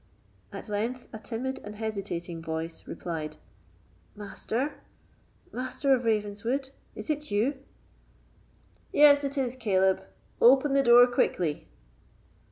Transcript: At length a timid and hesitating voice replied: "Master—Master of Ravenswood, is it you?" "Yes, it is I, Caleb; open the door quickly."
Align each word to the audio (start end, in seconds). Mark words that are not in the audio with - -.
At 0.51 0.67
length 0.67 1.07
a 1.13 1.19
timid 1.19 1.59
and 1.63 1.75
hesitating 1.75 2.41
voice 2.41 2.87
replied: 2.87 3.37
"Master—Master 4.15 5.93
of 5.93 6.05
Ravenswood, 6.05 6.71
is 6.95 7.11
it 7.11 7.29
you?" 7.29 7.59
"Yes, 8.91 9.23
it 9.23 9.37
is 9.37 9.53
I, 9.57 9.59
Caleb; 9.59 10.03
open 10.41 10.73
the 10.73 10.81
door 10.81 11.05
quickly." 11.05 11.67